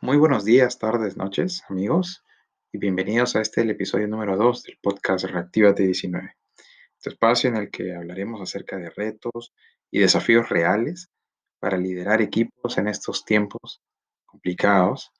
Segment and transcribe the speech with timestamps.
[0.00, 2.24] Muy buenos días, tardes, noches, amigos,
[2.70, 6.36] y bienvenidos a este el episodio número 2 del podcast Reactívate 19.
[6.96, 9.52] Este espacio en el que hablaremos acerca de retos
[9.90, 11.10] y desafíos reales
[11.58, 13.82] para liderar equipos en estos tiempos
[14.24, 15.10] complicados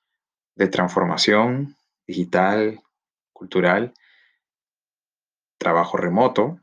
[0.55, 1.75] de transformación
[2.07, 2.79] digital,
[3.33, 3.93] cultural,
[5.57, 6.57] trabajo remoto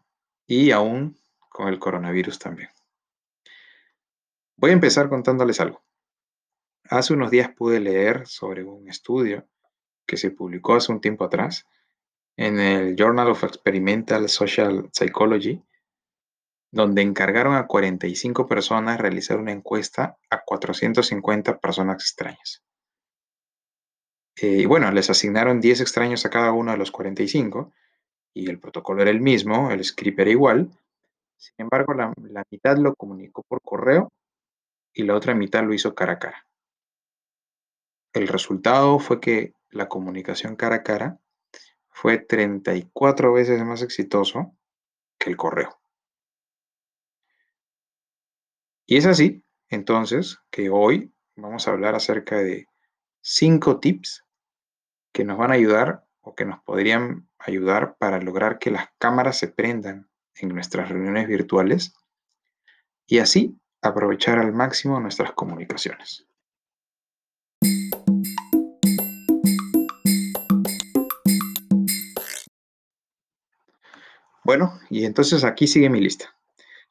[0.47, 1.19] y aún
[1.51, 2.71] con el coronavirus también.
[4.57, 5.86] Voy a empezar contándoles algo.
[6.91, 9.47] Hace unos días pude leer sobre un estudio
[10.07, 11.67] que se publicó hace un tiempo atrás
[12.37, 15.63] en el Journal of Experimental Social Psychology,
[16.71, 22.63] donde encargaron a 45 personas realizar una encuesta a 450 personas extrañas.
[24.37, 27.73] Eh, y bueno, les asignaron 10 extraños a cada uno de los 45
[28.35, 30.71] y el protocolo era el mismo, el script era igual.
[31.37, 34.13] Sin embargo, la, la mitad lo comunicó por correo
[34.93, 36.47] y la otra mitad lo hizo cara a cara.
[38.17, 41.21] El resultado fue que la comunicación cara a cara
[41.91, 44.57] fue 34 veces más exitoso
[45.19, 45.79] que el correo.
[48.87, 52.65] Y es así, entonces, que hoy vamos a hablar acerca de
[53.21, 54.25] cinco tips
[55.13, 59.37] que nos van a ayudar o que nos podrían ayudar para lograr que las cámaras
[59.37, 61.93] se prendan en nuestras reuniones virtuales
[63.07, 66.27] y así aprovechar al máximo nuestras comunicaciones.
[74.47, 76.33] Bueno, y entonces aquí sigue mi lista.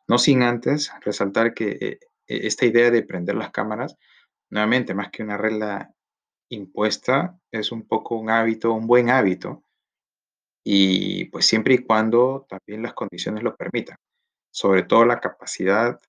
[0.10, 3.96] No sin antes resaltar que eh, e, esta idea de prender las cámaras,
[4.50, 5.96] nuevamente, más que una regla
[6.50, 9.64] impuesta, es un poco un hábito, un buen hábito,
[10.66, 14.00] y pues siempre y cuando también las condiciones lo permitan,
[14.52, 16.02] sobre todo la capacidad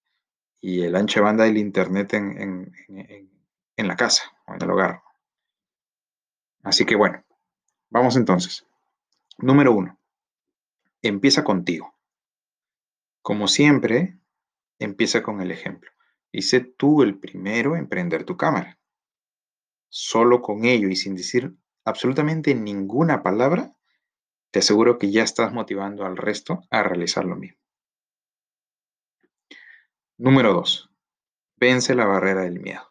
[0.61, 5.01] y el ancho de banda del Internet en, en la casa o en el hogar.
[6.65, 7.23] Así que bueno,
[7.89, 8.67] vamos entonces.
[9.39, 9.97] Número uno
[11.07, 11.94] empieza contigo.
[13.22, 14.19] Como siempre,
[14.78, 15.91] empieza con el ejemplo
[16.33, 18.78] y sé tú el primero en prender tu cámara.
[19.89, 23.75] Solo con ello y sin decir absolutamente ninguna palabra,
[24.50, 27.59] te aseguro que ya estás motivando al resto a realizar lo mismo.
[30.19, 30.91] Número 2.
[31.56, 32.83] Vence la barrera del miedo.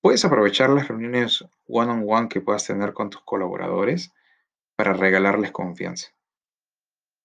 [0.00, 4.12] Puedes aprovechar las reuniones one-on-one -on -one que puedas tener con tus colaboradores
[4.76, 6.08] para regalarles confianza.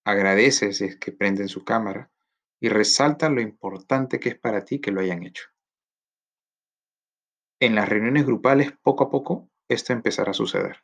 [0.05, 2.11] Agradeces si es que prenden su cámara
[2.59, 5.45] y resaltan lo importante que es para ti que lo hayan hecho.
[7.59, 10.77] En las reuniones grupales, poco a poco, esto empezará a suceder.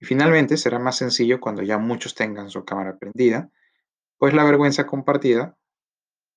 [0.00, 3.50] Y finalmente será más sencillo cuando ya muchos tengan su cámara prendida,
[4.18, 5.56] pues la vergüenza compartida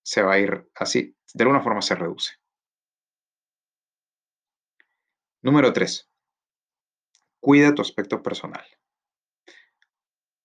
[0.03, 2.34] se va a ir así, de alguna forma se reduce.
[5.41, 6.09] Número 3.
[7.41, 8.66] Cuida tu aspecto personal.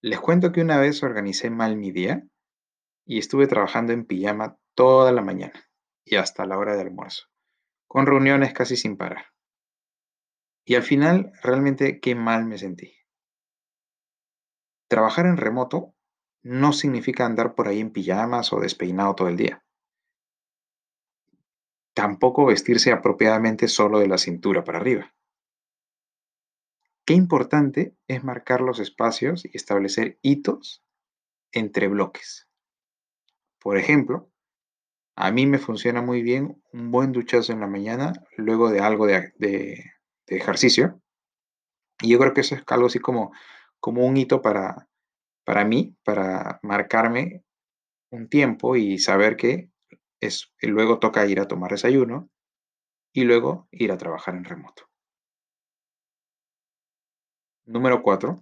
[0.01, 2.23] Les cuento que una vez organicé mal mi día
[3.05, 5.69] y estuve trabajando en pijama toda la mañana
[6.05, 7.25] y hasta la hora de almuerzo,
[7.89, 9.27] con reuniones casi sin parar.
[10.65, 12.95] Y al final, realmente qué mal me sentí.
[14.89, 15.95] Trabajar en remoto
[16.43, 19.65] no significa andar por ahí en pijamas o despeinado todo el día.
[21.93, 25.13] Tampoco vestirse apropiadamente solo de la cintura para arriba.
[27.09, 30.85] Qué importante es marcar los espacios y establecer hitos
[31.53, 32.51] entre bloques.
[33.59, 34.31] Por ejemplo,
[35.17, 39.07] a mí me funciona muy bien un buen duchazo en la mañana luego de algo
[39.07, 39.33] de,
[40.27, 41.01] ejercicio.
[42.03, 43.33] Y yo creo que eso es algo así como,
[43.81, 44.87] como un hito para,
[45.45, 47.43] para mí, para marcarme
[48.11, 49.71] un tiempo y saber que
[50.21, 52.29] es, luego toca ir a tomar desayuno
[53.15, 54.88] y luego ir a trabajar en remoto.
[57.69, 58.41] Número 4.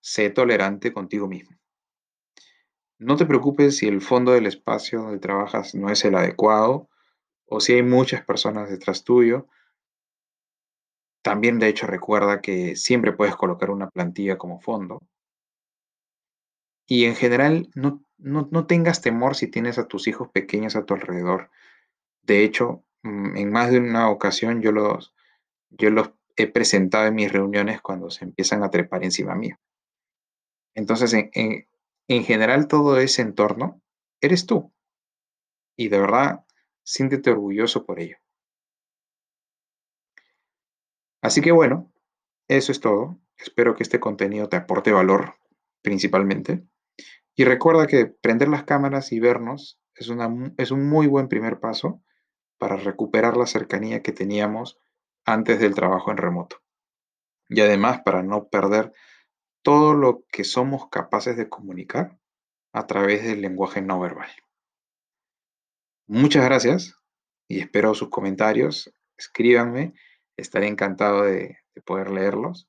[0.00, 1.56] Sé tolerante contigo mismo.
[2.96, 6.88] No te preocupes si el fondo del espacio donde trabajas no es el adecuado
[7.46, 9.48] o si hay muchas personas detrás tuyo.
[11.22, 15.00] También, de hecho, recuerda que siempre puedes colocar una plantilla como fondo.
[16.86, 20.94] Y en general, no, no, tengas temor si tienes a tus hijos pequeños a tu
[20.94, 21.50] alrededor.
[22.22, 25.16] De hecho, mm, en más de una ocasión yo los,
[25.70, 26.12] yo los
[26.46, 29.56] presentado en mis reuniones cuando se empiezan a trepar encima mío.
[30.74, 33.80] Entonces, en, general, todo ese entorno
[34.20, 34.72] eres tú.
[35.76, 36.44] Y de verdad,
[36.82, 38.16] siéntete orgulloso por ello.
[41.22, 41.92] Así que bueno,
[42.48, 43.18] eso es todo.
[43.36, 45.34] Espero que este contenido te aporte valor
[45.82, 46.62] principalmente.
[47.34, 51.60] Y recuerda que prender las cámaras y vernos es, una, es un muy buen primer
[51.60, 52.02] paso
[52.58, 54.78] para recuperar la cercanía que teníamos
[55.24, 56.62] antes del trabajo en remoto.
[57.48, 58.92] Y además para no perder
[59.62, 62.18] todo lo que somos capaces de comunicar
[62.72, 64.30] a través del lenguaje no verbal.
[66.06, 66.96] Muchas gracias
[67.48, 68.92] y espero sus comentarios.
[69.16, 69.94] Escríbanme,
[70.36, 72.68] estaré encantado de, poder leerlos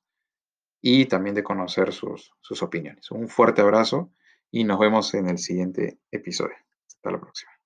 [0.80, 3.10] y también de conocer sus, sus opiniones.
[3.10, 4.10] Un fuerte abrazo
[4.50, 6.56] y nos vemos en el siguiente episodio.
[6.86, 7.61] Hasta la próxima.